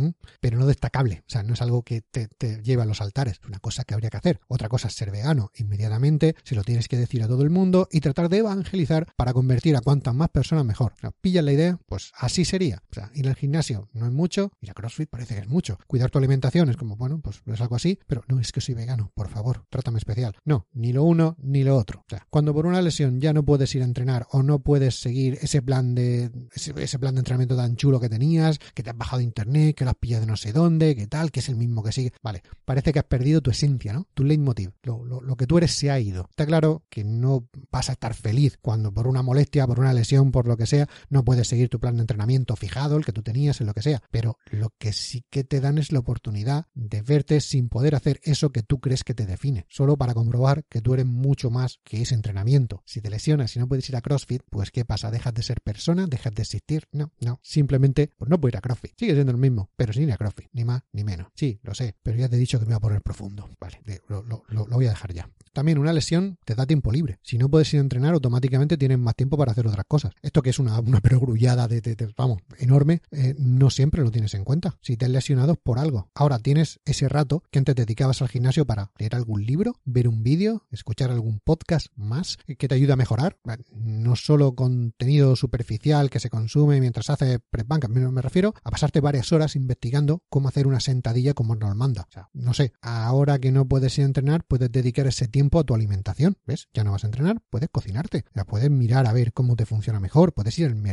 pero 0.41 0.59
no 0.59 0.67
destacable. 0.67 1.23
O 1.27 1.31
sea, 1.31 1.43
no 1.43 1.55
es 1.55 1.63
algo 1.63 1.83
que 1.83 2.03
te, 2.03 2.29
te 2.29 2.63
lleva 2.63 2.85
a 2.85 2.87
los 2.87 3.01
altares. 3.01 3.41
Es 3.43 3.49
una 3.49 3.59
cosa 3.59 3.85
que 3.85 3.95
habría 3.95 4.11
que 4.11 4.17
hacer. 4.17 4.41
Otra 4.49 4.69
cosa 4.69 4.89
es 4.89 4.95
ser 4.95 5.11
vegano 5.11 5.51
inmediatamente, 5.57 6.35
se 6.45 6.55
lo 6.55 6.65
tienes 6.65 6.89
que 6.89 6.97
decir 6.97 7.23
a 7.23 7.29
todo 7.29 7.43
el 7.43 7.51
mundo 7.51 7.89
y 7.91 8.01
tratar 8.01 8.29
de 8.29 8.39
evangelizar 8.39 9.07
para 9.17 9.33
convertir 9.33 9.77
a 9.77 9.81
cuantas 9.81 10.15
más 10.15 10.29
personas 10.31 10.65
mejor. 10.65 10.95
¿Pillas 11.41 11.45
la 11.45 11.53
idea? 11.53 11.79
Pues 11.87 12.13
así 12.19 12.45
sería. 12.45 12.83
O 12.91 12.95
sea, 12.95 13.11
ir 13.15 13.27
al 13.27 13.35
gimnasio 13.35 13.89
no 13.93 14.07
es 14.07 14.13
mucho, 14.13 14.53
ir 14.61 14.71
a 14.71 14.75
CrossFit 14.75 15.09
parece 15.09 15.35
que 15.35 15.41
es 15.41 15.49
mucho. 15.49 15.79
Cuidar 15.87 16.11
tu 16.11 16.19
alimentación 16.19 16.69
es 16.69 16.77
como, 16.77 16.97
bueno, 16.97 17.21
pues 17.21 17.43
es 17.47 17.61
algo 17.61 17.77
así, 17.77 17.99
pero 18.07 18.23
no 18.29 18.41
es 18.41 18.53
que 18.53 18.61
soy 18.61 18.75
vegano, 18.75 19.11
por 19.15 19.29
favor, 19.29 19.65
trátame 19.71 19.99
especial. 19.99 20.37
No, 20.45 20.67
ni 20.73 20.93
lo 20.93 21.05
uno 21.05 21.37
ni 21.39 21.65
lo 21.65 21.77
otro. 21.77 22.01
O 22.01 22.11
sea, 22.11 22.27
cuando 22.29 22.53
por 22.53 22.67
una 22.67 22.83
lesión 22.83 23.21
ya 23.21 23.33
no 23.33 23.43
puedes 23.43 23.75
ir 23.75 23.83
a 23.83 23.87
entrenar 23.87 24.27
o 24.33 24.43
no 24.43 24.59
puedes 24.59 25.01
seguir 25.01 25.39
ese 25.41 25.63
plan 25.63 25.95
de 25.95 26.31
ese, 26.55 26.99
plan 26.99 27.15
de 27.15 27.21
entrenamiento 27.21 27.57
tan 27.57 27.77
chulo 27.77 28.01
que 28.01 28.09
tenías, 28.09 28.59
que 28.75 28.83
te 28.83 28.91
has 28.91 28.97
bajado 28.97 29.19
de 29.19 29.25
internet, 29.25 29.75
que 29.77 29.85
lo 29.85 29.91
has 29.91 29.97
pillado 29.97 30.23
de 30.23 30.27
no 30.27 30.37
sé 30.37 30.53
dónde, 30.53 30.95
que 30.95 31.07
tal, 31.07 31.31
que 31.31 31.41
es 31.41 31.49
el 31.49 31.57
mismo 31.57 31.83
que 31.83 31.93
sigue. 31.93 32.13
Vale, 32.23 32.43
parece 32.65 32.93
que 32.93 32.99
has 32.99 33.07
perdido 33.07 33.41
tu 33.41 33.51
esencia, 33.51 33.93
¿no? 33.93 34.07
Tu 34.13 34.25
leitmotiv. 34.25 34.73
Lo, 34.83 35.05
lo, 35.05 35.23
lo 35.23 35.37
que 35.37 35.47
tú 35.47 35.57
eres 35.57 35.73
se 35.73 35.91
ha 35.91 35.99
ido. 35.99 36.27
Está 36.31 36.45
claro 36.45 36.83
que 36.91 37.05
no 37.05 37.49
vas 37.71 37.89
a 37.89 37.93
estar 37.93 38.15
feliz 38.15 38.59
cuando 38.61 38.93
por 38.93 39.07
una 39.07 39.23
molestia, 39.23 39.67
por 39.67 39.81
una 39.81 39.95
lesión, 39.95 40.33
por 40.33 40.47
lo 40.47 40.57
que 40.57 40.67
sea, 40.67 40.89
no 41.09 41.25
puedes 41.31 41.47
seguir 41.47 41.69
tu 41.69 41.79
plan 41.79 41.95
de 41.95 42.01
entrenamiento 42.01 42.57
fijado, 42.57 42.97
el 42.97 43.05
que 43.05 43.13
tú 43.13 43.23
tenías, 43.23 43.61
en 43.61 43.69
lo 43.69 43.73
que 43.73 43.83
sea. 43.83 44.03
Pero 44.11 44.37
lo 44.47 44.75
que 44.79 44.93
sí 44.93 45.25
que 45.31 45.45
te 45.45 45.61
dan 45.61 45.79
es 45.79 45.93
la 45.93 46.01
oportunidad 46.01 46.67
de 46.75 47.03
verte 47.03 47.41
sin 47.41 47.69
poder 47.69 47.95
hacer 47.95 48.19
eso 48.25 48.51
que 48.51 48.65
tú 48.65 48.81
crees 48.81 49.05
que 49.05 49.15
te 49.15 49.27
define, 49.27 49.65
solo 49.69 49.97
para 49.97 50.13
comprobar 50.13 50.65
que 50.65 50.81
tú 50.81 50.93
eres 50.93 51.07
mucho 51.07 51.49
más 51.49 51.79
que 51.85 52.03
ese 52.03 52.17
entrenamiento. 52.17 52.83
Si 52.85 53.01
te 53.01 53.11
lesionas 53.11 53.55
y 53.55 53.61
no 53.61 53.69
puedes 53.69 53.89
ir 53.89 53.95
a 53.95 54.01
CrossFit, 54.01 54.43
pues 54.51 54.73
¿qué 54.73 54.85
pasa? 54.85 55.13
¿Dejas 55.13 55.33
de 55.33 55.45
ser 55.45 55.61
persona? 55.61 56.09
¿Dejas 56.09 56.35
de 56.35 56.43
existir? 56.43 56.89
No, 56.91 57.13
no. 57.21 57.39
Simplemente, 57.45 58.13
pues 58.19 58.29
no 58.29 58.41
puedo 58.41 58.51
ir 58.51 58.57
a 58.57 58.61
CrossFit. 58.61 58.99
Sigue 58.99 59.15
siendo 59.15 59.31
lo 59.31 59.39
mismo, 59.39 59.71
pero 59.77 59.93
sin 59.93 60.03
ir 60.03 60.13
a 60.13 60.17
CrossFit, 60.17 60.49
ni 60.53 60.65
más 60.65 60.83
ni 60.91 61.05
menos. 61.05 61.29
Sí, 61.37 61.61
lo 61.63 61.75
sé, 61.75 61.95
pero 62.03 62.19
ya 62.19 62.29
te 62.29 62.35
he 62.35 62.41
dicho 62.41 62.59
que 62.59 62.65
me 62.65 62.71
voy 62.71 62.79
a 62.79 62.81
poner 62.81 63.03
profundo. 63.03 63.49
Vale, 63.61 63.81
lo, 64.09 64.25
lo 64.25 64.67
voy 64.67 64.87
a 64.87 64.91
dejar 64.91 65.15
ya. 65.15 65.31
También 65.53 65.79
una 65.79 65.93
lesión 65.93 66.39
te 66.45 66.55
da 66.55 66.67
tiempo 66.67 66.93
libre. 66.93 67.19
Si 67.23 67.37
no 67.37 67.49
puedes 67.49 67.73
ir 67.75 67.79
a 67.79 67.83
entrenar, 67.83 68.15
automáticamente 68.15 68.77
tienes 68.77 68.99
más 68.99 69.17
tiempo 69.17 69.37
para 69.37 69.53
hacer 69.53 69.67
otras 69.67 69.85
cosas. 69.87 70.13
Esto 70.23 70.43
que 70.43 70.51
es 70.51 70.59
una, 70.59 70.79
una 70.79 71.01
perogrullada 71.21 71.69
de, 71.69 72.15
vamos, 72.17 72.39
enorme, 72.59 73.03
eh, 73.11 73.35
no 73.39 73.71
siempre 73.71 74.03
lo 74.03 74.11
tienes 74.11 74.35
en 74.35 74.45
cuenta. 74.45 74.79
Si 74.81 74.97
te 74.97 75.05
has 75.05 75.11
lesionado 75.11 75.57
por 75.57 75.79
algo. 75.79 76.09
Ahora 76.15 76.39
tienes 76.39 76.81
ese 76.85 77.09
rato 77.09 77.43
que 77.51 77.59
antes 77.59 77.75
te 77.75 77.83
dedicabas 77.83 78.23
al 78.23 78.29
gimnasio 78.29 78.67
para 78.67 78.91
leer 78.99 79.15
algún 79.15 79.45
libro, 79.45 79.77
ver 79.85 80.09
un 80.09 80.23
vídeo, 80.23 80.67
escuchar 80.71 81.11
algún 81.11 81.41
podcast 81.41 81.89
más 81.97 82.39
que 82.59 82.69
te 82.69 82.75
ayude 82.75 82.93
a 82.93 82.97
mejorar. 82.97 83.39
No 83.73 84.17
solo 84.17 84.55
contenido 84.55 85.37
superficial 85.37 86.11
que 86.11 86.21
se 86.21 86.31
consume 86.31 86.81
mientras 86.81 87.11
hace 87.11 87.39
prep 87.39 87.67
bank, 87.67 87.89
me 87.89 88.23
refiero 88.23 88.55
a 88.63 88.71
pasarte 88.71 89.01
varias 89.01 89.33
horas 89.33 89.57
investigando 89.57 90.23
cómo 90.29 90.49
hacer 90.49 90.67
una 90.67 90.81
sentadilla 90.81 91.35
como 91.35 91.55
nos 91.55 91.77
manda. 91.77 92.07
O 92.09 92.13
sea, 92.13 92.29
no 92.33 92.55
sé, 92.55 92.73
ahora 92.81 93.39
que 93.39 93.53
no 93.53 93.67
puedes 93.67 93.97
ir 93.99 94.05
a 94.05 94.07
entrenar, 94.07 94.45
puedes 94.45 94.71
dedicar 94.71 95.07
ese 95.07 95.29
tiempo 95.29 95.41
tiempo 95.41 95.59
a 95.59 95.65
tu 95.65 95.75
alimentación. 95.75 96.37
¿Ves? 96.47 96.69
Ya 96.75 96.85
no 96.85 96.93
vas 96.93 97.05
a 97.05 97.07
entrenar, 97.07 97.41
puedes 97.49 97.71
cocinarte, 97.71 98.27
ya 98.35 98.45
puedes 98.45 98.71
mirar 98.71 99.07
a 99.07 99.13
ver 99.15 99.33
cómo 99.33 99.57
te 99.57 99.65
funciona 99.65 99.99
mejor, 99.99 100.35
puedes 100.35 100.59
ir 100.59 100.67
al 100.67 100.75
mercado, 100.75 100.91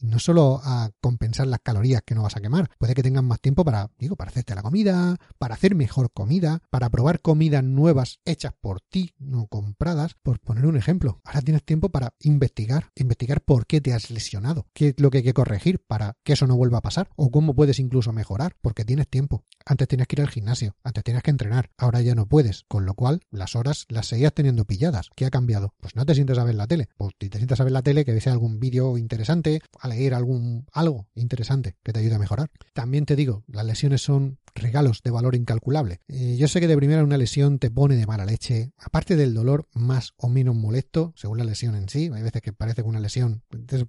no 0.00 0.18
solo 0.18 0.60
a 0.64 0.90
compensar 1.00 1.46
las 1.46 1.60
calorías 1.60 2.02
que 2.02 2.14
no 2.14 2.22
vas 2.22 2.36
a 2.36 2.40
quemar, 2.40 2.70
puede 2.78 2.94
que 2.94 3.02
tengas 3.02 3.22
más 3.22 3.40
tiempo 3.40 3.64
para, 3.64 3.90
digo, 3.98 4.16
para 4.16 4.30
hacerte 4.30 4.54
la 4.54 4.62
comida, 4.62 5.16
para 5.38 5.54
hacer 5.54 5.74
mejor 5.74 6.10
comida, 6.12 6.62
para 6.70 6.88
probar 6.88 7.20
comidas 7.20 7.62
nuevas 7.62 8.20
hechas 8.24 8.52
por 8.60 8.80
ti, 8.80 9.12
no 9.18 9.46
compradas, 9.46 10.14
por 10.22 10.40
poner 10.40 10.66
un 10.66 10.76
ejemplo. 10.76 11.20
Ahora 11.24 11.42
tienes 11.42 11.64
tiempo 11.64 11.90
para 11.90 12.14
investigar, 12.20 12.90
investigar 12.94 13.42
por 13.42 13.66
qué 13.66 13.80
te 13.80 13.92
has 13.92 14.10
lesionado, 14.10 14.66
qué 14.72 14.88
es 14.88 14.94
lo 14.98 15.10
que 15.10 15.18
hay 15.18 15.24
que 15.24 15.34
corregir 15.34 15.80
para 15.86 16.16
que 16.24 16.32
eso 16.32 16.46
no 16.46 16.56
vuelva 16.56 16.78
a 16.78 16.82
pasar, 16.82 17.10
o 17.16 17.30
cómo 17.30 17.54
puedes 17.54 17.78
incluso 17.78 18.12
mejorar, 18.12 18.56
porque 18.60 18.84
tienes 18.84 19.08
tiempo. 19.08 19.44
Antes 19.66 19.88
tienes 19.88 20.06
que 20.06 20.16
ir 20.16 20.22
al 20.22 20.30
gimnasio, 20.30 20.76
antes 20.82 21.04
tienes 21.04 21.22
que 21.22 21.30
entrenar, 21.30 21.70
ahora 21.76 22.00
ya 22.00 22.14
no 22.14 22.26
puedes, 22.26 22.64
con 22.68 22.86
lo 22.86 22.94
cual 22.94 23.20
las 23.30 23.54
horas 23.54 23.84
las 23.88 24.06
seguías 24.06 24.32
teniendo 24.32 24.64
pilladas. 24.64 25.10
¿Qué 25.14 25.26
ha 25.26 25.30
cambiado? 25.30 25.74
Pues 25.80 25.94
no 25.94 26.06
te 26.06 26.14
sientes 26.14 26.38
a 26.38 26.44
ver 26.44 26.54
la 26.54 26.66
tele. 26.66 26.88
Pues 26.96 27.12
si 27.20 27.28
te 27.28 27.38
sientas 27.38 27.60
a 27.60 27.64
ver 27.64 27.72
la 27.72 27.82
tele, 27.82 28.04
que 28.04 28.18
sea 28.20 28.32
algún 28.32 28.60
vídeo 28.60 28.96
interesante, 28.98 29.47
a 29.80 29.88
leer 29.88 30.14
algún 30.14 30.66
algo 30.72 31.06
interesante 31.14 31.76
que 31.82 31.92
te 31.92 32.00
ayude 32.00 32.14
a 32.14 32.18
mejorar. 32.18 32.50
También 32.72 33.06
te 33.06 33.16
digo, 33.16 33.44
las 33.48 33.64
lesiones 33.64 34.02
son 34.02 34.38
regalos 34.54 35.02
de 35.02 35.10
valor 35.10 35.34
incalculable. 35.34 36.00
Eh, 36.08 36.36
yo 36.38 36.48
sé 36.48 36.60
que 36.60 36.68
de 36.68 36.76
primera 36.76 37.04
una 37.04 37.16
lesión 37.16 37.58
te 37.58 37.70
pone 37.70 37.96
de 37.96 38.06
mala 38.06 38.24
leche, 38.24 38.72
aparte 38.78 39.16
del 39.16 39.34
dolor 39.34 39.68
más 39.74 40.14
o 40.16 40.28
menos 40.28 40.54
molesto, 40.54 41.12
según 41.16 41.38
la 41.38 41.44
lesión 41.44 41.74
en 41.74 41.88
sí. 41.88 42.10
Hay 42.12 42.22
veces 42.22 42.42
que 42.42 42.52
parece 42.52 42.82
que 42.82 42.88
una 42.88 43.00
lesión, 43.00 43.42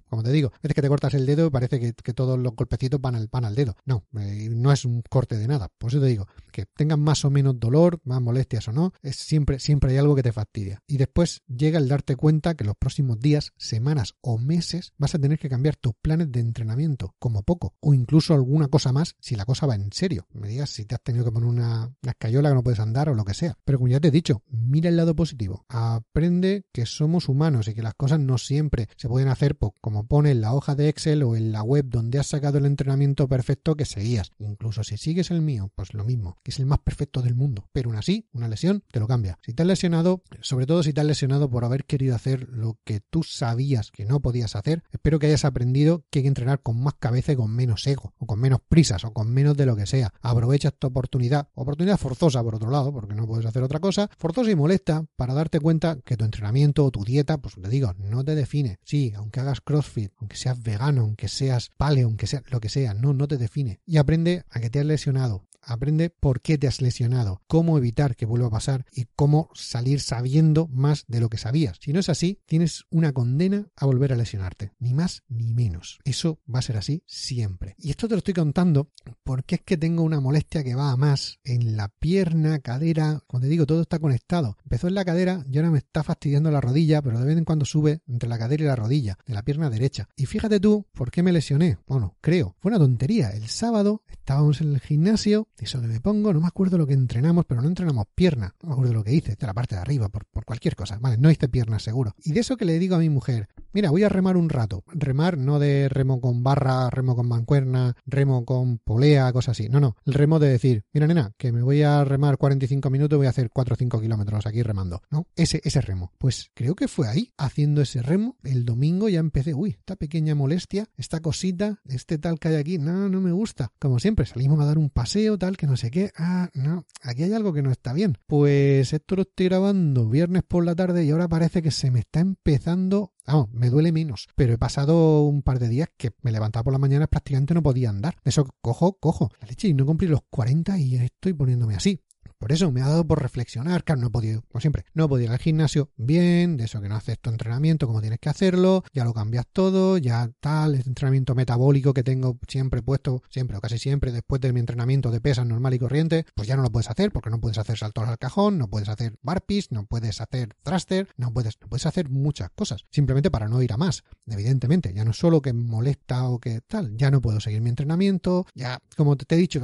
como 0.08 0.22
te 0.22 0.32
digo, 0.32 0.52
veces 0.62 0.74
que 0.74 0.82
te 0.82 0.88
cortas 0.88 1.14
el 1.14 1.26
dedo 1.26 1.46
y 1.46 1.50
parece 1.50 1.80
que, 1.80 2.10
todos 2.10 2.38
los 2.38 2.54
golpecitos 2.56 3.00
van 3.00 3.14
al, 3.14 3.28
pan 3.28 3.44
al 3.44 3.54
dedo. 3.54 3.76
No, 3.84 4.04
eh, 4.18 4.48
no 4.50 4.72
es 4.72 4.84
un 4.84 5.02
corte 5.02 5.36
de 5.36 5.46
nada. 5.46 5.68
Por 5.78 5.90
eso 5.90 6.00
te 6.00 6.06
digo, 6.06 6.26
que 6.50 6.66
tengan 6.66 7.00
más 7.00 7.24
o 7.24 7.30
menos 7.30 7.58
dolor, 7.58 8.00
más 8.04 8.20
molestias 8.20 8.68
o 8.68 8.72
no, 8.72 8.92
es 9.02 9.16
siempre, 9.16 9.58
siempre 9.60 9.92
hay 9.92 9.98
algo 9.98 10.14
que 10.14 10.22
te 10.22 10.32
fastidia. 10.32 10.82
Y 10.86 10.96
después 10.96 11.42
llega 11.46 11.78
el 11.78 11.88
darte 11.88 12.16
cuenta 12.16 12.54
que 12.54 12.64
los 12.64 12.76
próximos 12.76 13.20
días, 13.20 13.52
semanas 13.56 14.14
o 14.20 14.38
meses 14.38 14.92
vas 14.98 15.14
a 15.14 15.18
tener 15.18 15.38
que 15.38 15.48
cambiar 15.48 15.76
tus 15.76 15.94
planes 15.94 16.30
de 16.32 16.40
entrenamiento, 16.40 17.14
como 17.18 17.42
poco, 17.42 17.74
o 17.80 17.94
incluso 17.94 18.34
alguna 18.34 18.68
cosa 18.68 18.92
más 18.92 19.16
si 19.20 19.36
la 19.36 19.44
cosa 19.44 19.66
va 19.66 19.74
en 19.74 19.92
serio. 19.92 20.26
Me 20.32 20.48
si 20.66 20.84
te 20.84 20.94
has 20.94 21.02
tenido 21.02 21.24
que 21.24 21.32
poner 21.32 21.48
una, 21.48 21.92
escayola 22.02 22.50
que 22.50 22.54
no 22.54 22.62
puedes 22.62 22.80
andar 22.80 23.08
o 23.08 23.14
lo 23.14 23.24
que 23.24 23.34
sea. 23.34 23.56
Pero 23.64 23.78
como 23.78 23.88
ya 23.88 24.00
te 24.00 24.08
he 24.08 24.10
dicho, 24.10 24.42
mira 24.48 24.88
el 24.88 24.96
lado 24.96 25.14
positivo. 25.14 25.64
Aprende 25.68 26.66
que 26.72 26.86
somos 26.86 27.28
humanos 27.28 27.68
y 27.68 27.74
que 27.74 27.82
las 27.82 27.94
cosas 27.94 28.20
no 28.20 28.38
siempre 28.38 28.88
se 28.96 29.08
pueden 29.08 29.28
hacer 29.28 29.56
pues, 29.56 29.72
como 29.80 30.06
pone 30.06 30.30
en 30.30 30.40
la 30.40 30.54
hoja 30.54 30.74
de 30.74 30.88
Excel 30.88 31.22
o 31.22 31.36
en 31.36 31.52
la 31.52 31.62
web 31.62 31.86
donde 31.88 32.18
has 32.18 32.26
sacado 32.26 32.58
el 32.58 32.66
entrenamiento 32.66 33.28
perfecto 33.28 33.76
que 33.76 33.84
seguías. 33.84 34.32
Incluso 34.38 34.84
si 34.84 34.96
sigues 34.96 35.30
el 35.30 35.42
mío, 35.42 35.70
pues 35.74 35.94
lo 35.94 36.04
mismo, 36.04 36.36
que 36.42 36.50
es 36.50 36.58
el 36.58 36.66
más 36.66 36.80
perfecto 36.80 37.22
del 37.22 37.34
mundo. 37.34 37.68
Pero 37.72 37.90
aún 37.90 37.98
así, 37.98 38.28
una 38.32 38.48
lesión 38.48 38.84
te 38.90 39.00
lo 39.00 39.06
cambia. 39.06 39.38
Si 39.42 39.54
te 39.54 39.62
has 39.62 39.68
lesionado, 39.68 40.22
sobre 40.40 40.66
todo 40.66 40.82
si 40.82 40.92
te 40.92 41.00
has 41.00 41.06
lesionado 41.06 41.50
por 41.50 41.64
haber 41.64 41.84
querido 41.84 42.14
hacer 42.14 42.48
lo 42.48 42.78
que 42.84 43.00
tú 43.00 43.22
sabías 43.22 43.90
que 43.90 44.04
no 44.04 44.20
podías 44.20 44.56
hacer, 44.56 44.82
espero 44.90 45.18
que 45.18 45.26
hayas 45.26 45.44
aprendido 45.44 46.04
que 46.10 46.20
hay 46.20 46.22
que 46.24 46.28
entrenar 46.28 46.62
con 46.62 46.82
más 46.82 46.94
cabeza 46.94 47.32
y 47.32 47.36
con 47.36 47.54
menos 47.54 47.86
ego, 47.86 48.14
o 48.18 48.26
con 48.26 48.40
menos 48.40 48.60
prisas, 48.68 49.04
o 49.04 49.12
con 49.12 49.32
menos 49.32 49.56
de 49.56 49.66
lo 49.66 49.76
que 49.76 49.86
sea. 49.86 50.12
Aprovecha 50.40 50.68
esta 50.68 50.86
oportunidad, 50.86 51.48
oportunidad 51.52 51.98
forzosa 51.98 52.42
por 52.42 52.54
otro 52.54 52.70
lado, 52.70 52.94
porque 52.94 53.14
no 53.14 53.26
puedes 53.26 53.44
hacer 53.44 53.62
otra 53.62 53.78
cosa, 53.78 54.08
forzosa 54.16 54.50
y 54.50 54.56
molesta 54.56 55.04
para 55.14 55.34
darte 55.34 55.60
cuenta 55.60 55.98
que 56.02 56.16
tu 56.16 56.24
entrenamiento 56.24 56.86
o 56.86 56.90
tu 56.90 57.04
dieta, 57.04 57.36
pues 57.36 57.56
te 57.60 57.68
digo, 57.68 57.92
no 57.98 58.24
te 58.24 58.34
define. 58.34 58.78
Sí, 58.82 59.12
aunque 59.14 59.40
hagas 59.40 59.60
CrossFit, 59.60 60.12
aunque 60.16 60.38
seas 60.38 60.62
vegano, 60.62 61.02
aunque 61.02 61.28
seas 61.28 61.68
paleo, 61.76 62.06
aunque 62.06 62.26
sea 62.26 62.42
lo 62.48 62.58
que 62.58 62.70
sea, 62.70 62.94
no, 62.94 63.12
no 63.12 63.28
te 63.28 63.36
define. 63.36 63.82
Y 63.84 63.98
aprende 63.98 64.44
a 64.48 64.60
que 64.60 64.70
te 64.70 64.80
has 64.80 64.86
lesionado, 64.86 65.44
Aprende 65.62 66.10
por 66.10 66.40
qué 66.40 66.58
te 66.58 66.66
has 66.66 66.80
lesionado, 66.80 67.42
cómo 67.46 67.78
evitar 67.78 68.16
que 68.16 68.26
vuelva 68.26 68.48
a 68.48 68.50
pasar 68.50 68.86
y 68.92 69.06
cómo 69.16 69.50
salir 69.54 70.00
sabiendo 70.00 70.68
más 70.68 71.04
de 71.08 71.20
lo 71.20 71.28
que 71.28 71.38
sabías. 71.38 71.78
Si 71.80 71.92
no 71.92 72.00
es 72.00 72.08
así, 72.08 72.40
tienes 72.46 72.84
una 72.90 73.12
condena 73.12 73.68
a 73.76 73.86
volver 73.86 74.12
a 74.12 74.16
lesionarte, 74.16 74.72
ni 74.78 74.94
más 74.94 75.22
ni 75.28 75.52
menos. 75.52 75.98
Eso 76.04 76.40
va 76.52 76.60
a 76.60 76.62
ser 76.62 76.76
así 76.76 77.02
siempre. 77.06 77.74
Y 77.78 77.90
esto 77.90 78.08
te 78.08 78.14
lo 78.14 78.18
estoy 78.18 78.34
contando 78.34 78.90
porque 79.22 79.56
es 79.56 79.60
que 79.62 79.76
tengo 79.76 80.02
una 80.02 80.20
molestia 80.20 80.64
que 80.64 80.74
va 80.74 80.90
a 80.90 80.96
más 80.96 81.38
en 81.44 81.76
la 81.76 81.88
pierna, 81.88 82.60
cadera, 82.60 83.20
cuando 83.26 83.46
te 83.46 83.50
digo 83.50 83.66
todo 83.66 83.82
está 83.82 83.98
conectado. 83.98 84.56
Empezó 84.62 84.88
en 84.88 84.94
la 84.94 85.04
cadera 85.04 85.44
y 85.50 85.58
ahora 85.58 85.70
me 85.70 85.78
está 85.78 86.02
fastidiando 86.02 86.50
la 86.50 86.60
rodilla, 86.60 87.02
pero 87.02 87.18
de 87.18 87.26
vez 87.26 87.36
en 87.36 87.44
cuando 87.44 87.64
sube 87.64 88.00
entre 88.06 88.28
la 88.28 88.38
cadera 88.38 88.64
y 88.64 88.66
la 88.66 88.76
rodilla, 88.76 89.18
de 89.26 89.34
la 89.34 89.42
pierna 89.42 89.70
derecha. 89.70 90.08
Y 90.16 90.26
fíjate 90.26 90.60
tú, 90.60 90.86
¿por 90.92 91.10
qué 91.10 91.22
me 91.22 91.32
lesioné? 91.32 91.78
Bueno, 91.86 92.16
creo, 92.20 92.56
fue 92.60 92.70
una 92.70 92.78
tontería. 92.78 93.30
El 93.30 93.48
sábado 93.48 94.02
estábamos 94.08 94.60
en 94.60 94.74
el 94.74 94.80
gimnasio 94.80 95.48
eso 95.58 95.80
que 95.80 95.86
me 95.86 96.00
pongo, 96.00 96.32
no 96.32 96.40
me 96.40 96.46
acuerdo 96.46 96.78
lo 96.78 96.86
que 96.86 96.94
entrenamos, 96.94 97.44
pero 97.46 97.60
no 97.60 97.68
entrenamos 97.68 98.06
pierna, 98.14 98.54
no 98.62 98.68
me 98.68 98.72
acuerdo 98.74 98.94
lo 98.94 99.04
que 99.04 99.12
hice, 99.12 99.36
de 99.36 99.46
la 99.46 99.54
parte 99.54 99.74
de 99.74 99.80
arriba, 99.80 100.08
por, 100.08 100.26
por 100.26 100.44
cualquier 100.44 100.76
cosa, 100.76 100.98
vale, 100.98 101.18
no 101.18 101.30
hice 101.30 101.48
pierna 101.48 101.78
seguro. 101.78 102.14
Y 102.24 102.32
de 102.32 102.40
eso 102.40 102.56
que 102.56 102.64
le 102.64 102.78
digo 102.78 102.96
a 102.96 102.98
mi 102.98 103.08
mujer, 103.10 103.48
mira, 103.72 103.90
voy 103.90 104.02
a 104.02 104.08
remar 104.08 104.36
un 104.36 104.48
rato, 104.48 104.84
remar 104.88 105.38
no 105.38 105.58
de 105.58 105.88
remo 105.88 106.20
con 106.20 106.42
barra, 106.42 106.88
remo 106.90 107.16
con 107.16 107.28
mancuerna, 107.28 107.96
remo 108.06 108.44
con 108.44 108.78
polea, 108.78 109.32
cosas 109.32 109.58
así, 109.58 109.68
no, 109.68 109.80
no, 109.80 109.96
el 110.04 110.14
remo 110.14 110.38
de 110.38 110.48
decir, 110.48 110.84
mira 110.92 111.06
nena, 111.06 111.32
que 111.36 111.52
me 111.52 111.62
voy 111.62 111.82
a 111.82 112.04
remar 112.04 112.38
45 112.38 112.90
minutos, 112.90 113.16
voy 113.16 113.26
a 113.26 113.30
hacer 113.30 113.50
4 113.50 113.74
o 113.74 113.76
5 113.76 114.00
kilómetros 114.00 114.46
aquí 114.46 114.62
remando, 114.62 115.02
¿no? 115.10 115.26
Ese, 115.36 115.60
ese 115.64 115.80
remo. 115.80 116.12
Pues 116.18 116.50
creo 116.54 116.74
que 116.74 116.88
fue 116.88 117.08
ahí, 117.08 117.32
haciendo 117.36 117.80
ese 117.82 118.02
remo, 118.02 118.36
el 118.42 118.64
domingo 118.64 119.08
ya 119.08 119.20
empecé, 119.20 119.54
uy, 119.54 119.70
esta 119.70 119.96
pequeña 119.96 120.34
molestia, 120.34 120.86
esta 120.96 121.20
cosita, 121.20 121.80
este 121.86 122.18
tal 122.18 122.38
que 122.38 122.48
hay 122.48 122.56
aquí, 122.56 122.78
no, 122.78 123.08
no 123.08 123.20
me 123.20 123.32
gusta. 123.32 123.72
Como 123.78 123.98
siempre, 123.98 124.26
salimos 124.26 124.60
a 124.60 124.64
dar 124.64 124.78
un 124.78 124.90
paseo, 124.90 125.38
tal, 125.40 125.56
que 125.56 125.66
no 125.66 125.76
sé 125.76 125.90
qué. 125.90 126.12
Ah, 126.16 126.48
no, 126.54 126.86
aquí 127.02 127.24
hay 127.24 127.32
algo 127.32 127.52
que 127.52 127.62
no 127.62 127.72
está 127.72 127.92
bien. 127.92 128.16
Pues 128.28 128.92
esto 128.92 129.16
lo 129.16 129.22
estoy 129.22 129.46
grabando 129.46 130.08
viernes 130.08 130.44
por 130.44 130.64
la 130.64 130.76
tarde 130.76 131.04
y 131.04 131.10
ahora 131.10 131.26
parece 131.26 131.62
que 131.62 131.72
se 131.72 131.90
me 131.90 131.98
está 131.98 132.20
empezando 132.20 133.12
Vamos, 133.26 133.52
me 133.52 133.70
duele 133.70 133.92
menos, 133.92 134.28
pero 134.34 134.52
he 134.54 134.58
pasado 134.58 135.22
un 135.22 135.42
par 135.42 135.60
de 135.60 135.68
días 135.68 135.88
que 135.96 136.10
me 136.22 136.32
levantaba 136.32 136.64
por 136.64 136.72
la 136.72 136.80
mañana 136.80 137.06
prácticamente 137.06 137.54
no 137.54 137.62
podía 137.62 137.88
andar. 137.90 138.16
Eso 138.24 138.44
cojo, 138.60 138.94
cojo 138.98 139.30
la 139.40 139.46
leche 139.46 139.68
y 139.68 139.74
no 139.74 139.86
cumplí 139.86 140.08
los 140.08 140.22
40 140.30 140.78
y 140.78 140.96
estoy 140.96 141.32
poniéndome 141.34 141.76
así. 141.76 142.00
Por 142.40 142.52
eso 142.52 142.72
me 142.72 142.80
ha 142.80 142.88
dado 142.88 143.06
por 143.06 143.20
reflexionar, 143.20 143.84
claro, 143.84 144.00
no 144.00 144.06
he 144.06 144.10
podido, 144.10 144.42
como 144.48 144.62
siempre, 144.62 144.86
no 144.94 145.04
he 145.04 145.08
podido 145.08 145.26
ir 145.26 145.32
al 145.32 145.38
gimnasio 145.38 145.90
bien, 145.96 146.56
de 146.56 146.64
eso 146.64 146.80
que 146.80 146.88
no 146.88 146.96
haces 146.96 147.18
tu 147.20 147.28
entrenamiento 147.28 147.86
como 147.86 148.00
tienes 148.00 148.18
que 148.18 148.30
hacerlo, 148.30 148.82
ya 148.94 149.04
lo 149.04 149.12
cambias 149.12 149.44
todo, 149.52 149.98
ya 149.98 150.30
tal, 150.40 150.74
el 150.74 150.86
entrenamiento 150.86 151.34
metabólico 151.34 151.92
que 151.92 152.02
tengo 152.02 152.38
siempre 152.48 152.80
puesto, 152.80 153.22
siempre 153.28 153.58
o 153.58 153.60
casi 153.60 153.78
siempre 153.78 154.10
después 154.10 154.40
de 154.40 154.54
mi 154.54 154.60
entrenamiento 154.60 155.10
de 155.10 155.20
pesas 155.20 155.46
normal 155.46 155.74
y 155.74 155.78
corriente, 155.78 156.24
pues 156.34 156.48
ya 156.48 156.56
no 156.56 156.62
lo 156.62 156.72
puedes 156.72 156.88
hacer 156.88 157.12
porque 157.12 157.28
no 157.28 157.40
puedes 157.40 157.58
hacer 157.58 157.76
saltos 157.76 158.08
al 158.08 158.16
cajón, 158.16 158.56
no 158.56 158.68
puedes 158.68 158.88
hacer 158.88 159.16
barpees, 159.20 159.70
no 159.70 159.84
puedes 159.84 160.22
hacer 160.22 160.56
thruster, 160.62 161.08
no 161.18 161.34
puedes, 161.34 161.58
no 161.60 161.68
puedes 161.68 161.84
hacer 161.84 162.08
muchas 162.08 162.48
cosas, 162.54 162.86
simplemente 162.90 163.30
para 163.30 163.48
no 163.48 163.60
ir 163.60 163.74
a 163.74 163.76
más, 163.76 164.02
evidentemente, 164.26 164.94
ya 164.94 165.04
no 165.04 165.12
solo 165.12 165.42
que 165.42 165.52
molesta 165.52 166.26
o 166.26 166.38
que 166.38 166.62
tal, 166.62 166.96
ya 166.96 167.10
no 167.10 167.20
puedo 167.20 167.38
seguir 167.38 167.60
mi 167.60 167.68
entrenamiento, 167.68 168.46
ya, 168.54 168.78
como 168.96 169.16
te, 169.16 169.34
he 169.34 169.38
dicho, 169.38 169.60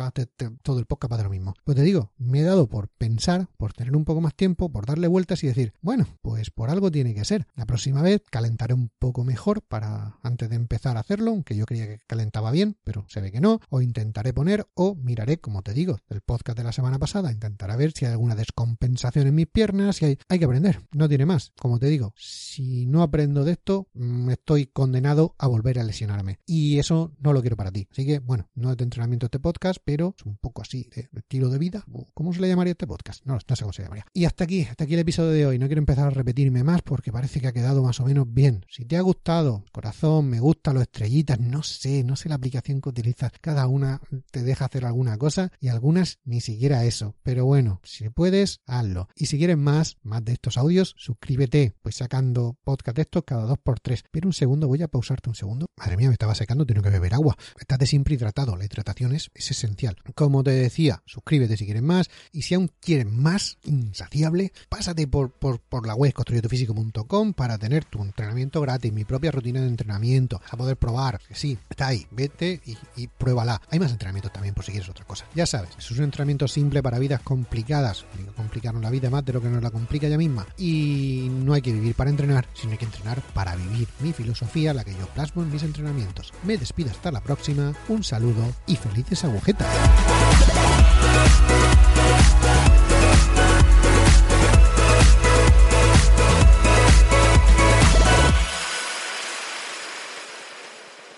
todo 0.61 0.78
el 0.78 0.85
podcast 0.85 1.14
va 1.14 1.16
de 1.16 1.25
lo 1.25 1.30
mismo. 1.30 1.54
Pues 1.64 1.75
te 1.75 1.83
digo, 1.83 2.12
me 2.18 2.40
he 2.40 2.42
dado 2.42 2.65
por 2.68 2.88
pensar, 2.88 3.49
por 3.56 3.73
tener 3.73 3.96
un 3.96 4.04
poco 4.04 4.20
más 4.20 4.35
tiempo, 4.35 4.70
por 4.70 4.87
darle 4.87 5.08
vueltas 5.08 5.42
y 5.44 5.46
decir, 5.46 5.73
bueno, 5.80 6.06
pues 6.23 6.50
por 6.50 6.70
algo 6.70 6.90
tiene 6.90 7.14
que 7.14 7.25
ser. 7.25 7.46
La 7.54 7.66
próxima 7.66 8.02
vez 8.02 8.23
calentaré 8.30 8.75
un 8.75 8.90
poco 8.99 9.25
mejor 9.25 9.62
para 9.62 10.18
antes 10.23 10.49
de 10.49 10.56
empezar 10.56 10.96
a 10.96 11.00
hacerlo, 11.00 11.30
aunque 11.30 11.56
yo 11.56 11.66
creía 11.66 11.87
que 11.87 11.99
calentaba 12.06 12.50
bien, 12.50 12.76
pero 12.85 13.04
se 13.08 13.20
ve 13.20 13.30
que 13.30 13.40
no, 13.40 13.61
o 13.68 13.80
intentaré 13.80 14.32
poner 14.32 14.66
o 14.75 14.94
miraré, 14.94 15.38
como 15.38 15.62
te 15.62 15.73
digo, 15.73 15.99
el 16.08 16.20
podcast 16.20 16.58
de 16.58 16.64
la 16.64 16.73
semana 16.73 16.99
pasada, 16.99 17.32
intentaré 17.32 17.76
ver 17.76 17.92
si 17.92 18.04
hay 18.04 18.12
alguna 18.12 18.35
descompensación 18.35 19.26
en 19.26 19.35
mis 19.35 19.46
piernas, 19.46 19.96
si 19.96 20.04
hay, 20.04 20.18
hay 20.28 20.38
que 20.38 20.44
aprender, 20.44 20.80
no 20.92 21.08
tiene 21.08 21.26
más. 21.26 21.52
Como 21.58 21.78
te 21.78 21.87
digo, 21.87 22.14
si 22.16 22.87
no 22.87 23.02
aprendo 23.02 23.44
de 23.44 23.52
esto, 23.52 23.88
mm, 23.94 24.30
estoy 24.30 24.66
condenado 24.66 25.35
a 25.38 25.46
volver 25.46 25.78
a 25.78 25.85
lesionarme. 25.85 26.40
Y 26.46 26.78
eso 26.78 27.12
no 27.18 27.32
lo 27.32 27.40
quiero 27.40 27.56
para 27.56 27.73
ti. 27.73 27.88
Así 27.90 28.06
que, 28.06 28.18
bueno, 28.18 28.49
no 28.54 28.70
es 28.70 28.76
de 28.76 28.85
entrenamiento 28.85 29.26
este 29.26 29.38
podcast, 29.38 29.80
pero 29.85 30.14
es 30.18 30.25
un 30.25 30.37
poco 30.37 30.62
así 30.62 30.88
de 30.94 31.08
estilo 31.14 31.49
de 31.50 31.58
vida. 31.58 31.85
¿Cómo 32.14 32.32
se 32.32 32.40
le 32.40 32.49
llama? 32.49 32.55
Llamaría 32.56 32.72
este 32.72 32.86
podcast? 32.86 33.25
No, 33.26 33.34
no 33.34 33.56
sé 33.56 33.62
cómo 33.62 33.72
se 33.72 33.82
llamaría. 33.82 34.06
Y 34.14 34.25
hasta 34.25 34.44
aquí, 34.44 34.62
hasta 34.62 34.84
aquí 34.84 34.94
el 34.94 35.00
episodio 35.00 35.30
de 35.30 35.46
hoy. 35.46 35.58
No 35.58 35.66
quiero 35.66 35.80
empezar 35.80 36.06
a 36.06 36.10
repetirme 36.10 36.64
más 36.64 36.80
porque 36.80 37.12
parece 37.12 37.40
que 37.40 37.48
ha 37.48 37.52
quedado 37.52 37.82
más 37.82 38.00
o 38.00 38.06
menos 38.06 38.26
bien. 38.32 38.64
Si 38.70 38.86
te 38.86 38.96
ha 38.96 39.02
gustado, 39.02 39.64
corazón, 39.72 40.30
me 40.30 40.40
gusta, 40.40 40.72
los 40.72 40.82
estrellitas, 40.82 41.38
no 41.38 41.62
sé, 41.62 42.02
no 42.02 42.16
sé 42.16 42.30
la 42.30 42.36
aplicación 42.36 42.80
que 42.80 42.88
utilizas. 42.88 43.32
Cada 43.42 43.66
una 43.66 44.00
te 44.30 44.42
deja 44.42 44.64
hacer 44.64 44.86
alguna 44.86 45.18
cosa 45.18 45.52
y 45.60 45.68
algunas 45.68 46.18
ni 46.25 46.40
siquiera 46.40 46.84
eso. 46.84 47.14
Pero 47.22 47.44
bueno, 47.44 47.80
si 47.84 48.08
puedes, 48.08 48.60
hazlo. 48.66 49.08
Y 49.14 49.26
si 49.26 49.36
quieres 49.36 49.58
más, 49.58 49.98
más 50.02 50.25
de 50.25 50.32
estos 50.32 50.56
audios, 50.56 50.94
suscríbete. 50.96 51.75
Pues 51.82 51.96
sacando 51.96 52.56
podcast 52.64 52.96
de 52.96 53.02
estos 53.02 53.25
cada 53.25 53.44
dos 53.44 53.58
por 53.58 53.80
tres. 53.80 54.02
Pero 54.10 54.28
un 54.28 54.32
segundo, 54.32 54.66
voy 54.66 54.82
a 54.82 54.88
pausarte 54.88 55.28
un 55.28 55.34
segundo. 55.34 55.66
Madre 55.76 55.98
mía, 55.98 56.08
me 56.08 56.14
estaba 56.14 56.34
secando, 56.34 56.64
tengo 56.64 56.80
que 56.80 56.90
beber 56.90 57.12
agua. 57.12 57.36
Estás 57.60 57.78
de 57.78 57.86
siempre 57.86 58.14
hidratado. 58.14 58.56
La 58.56 58.64
hidratación 58.64 59.14
es, 59.14 59.30
es 59.34 59.50
esencial. 59.50 59.96
Como 60.14 60.42
te 60.42 60.52
decía, 60.52 61.02
suscríbete 61.04 61.58
si 61.58 61.66
quieres 61.66 61.82
más 61.82 62.08
si 62.47 62.55
aún 62.55 62.71
quieres 62.81 63.11
más 63.11 63.59
insaciable, 63.65 64.53
pásate 64.69 65.09
por, 65.09 65.33
por, 65.33 65.59
por 65.59 65.85
la 65.85 65.97
web 65.97 66.12
construyetufísico.com 66.12 67.33
para 67.33 67.59
tener 67.59 67.85
tu 67.85 68.00
entrenamiento 68.00 68.61
gratis, 68.61 68.93
mi 68.93 69.05
propia 69.05 69.33
rutina 69.33 69.61
de 69.61 69.67
entrenamiento, 69.67 70.41
a 70.49 70.57
poder 70.57 70.76
probar. 70.76 71.21
Sí, 71.33 71.59
está 71.69 71.88
ahí, 71.88 72.07
vete 72.12 72.61
y, 72.95 73.09
pruébala. 73.09 73.61
Hay 73.69 73.81
más 73.81 73.91
entrenamientos 73.91 74.33
también 74.33 74.55
por 74.55 74.65
si 74.65 74.71
quieres 74.71 74.88
otra 74.88 75.05
cosa. 75.05 75.26
Ya 75.35 75.45
sabes, 75.45 75.71
es 75.76 75.91
un 75.91 76.05
entrenamiento 76.05 76.47
simple 76.47 76.85
para 76.85 77.00
vidas 77.00 77.21
complicadas. 77.21 78.05
No 78.25 78.33
complicarnos 78.35 78.83
la 78.83 78.91
vida 78.91 79.11
más 79.11 79.25
de 79.25 79.33
lo 79.33 79.43
que 79.43 79.49
nos 79.49 79.62
la 79.62 79.73
complica 79.73 80.07
ella 80.07 80.17
misma. 80.17 80.47
Y 80.57 81.29
no 81.29 81.53
hay 81.53 81.62
que 81.62 81.73
vivir 81.73 81.97
para 81.97 82.11
entrenar, 82.11 82.47
sino 82.55 82.73
hay 82.73 82.79
que 82.79 82.85
entrenar 82.85 83.23
para 83.35 83.57
vivir. 83.57 83.88
Mi 83.99 84.12
filosofía, 84.12 84.73
la 84.73 84.85
que 84.85 84.93
yo 84.93 85.09
plasmo 85.15 85.43
en 85.43 85.50
mis 85.50 85.65
entrenamientos. 85.65 86.33
Me 86.45 86.57
despido 86.57 86.93
hasta 86.93 87.11
la 87.11 87.21
próxima, 87.21 87.75
un 87.88 88.05
saludo 88.05 88.55
y 88.69 88.76
felices 88.76 89.25
agujetas. 89.25 89.67